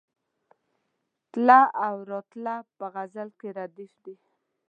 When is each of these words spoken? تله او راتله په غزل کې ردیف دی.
تله 1.31 1.61
او 1.87 1.95
راتله 2.11 2.55
په 2.77 2.85
غزل 2.93 3.29
کې 3.39 3.49
ردیف 3.57 3.93
دی. 4.05 4.15